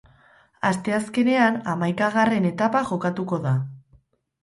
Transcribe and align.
Asteazkenean 0.69 1.61
hamaikagarren 1.73 2.51
etapa 2.53 2.85
jokatuko 2.91 3.43
da. 3.49 3.57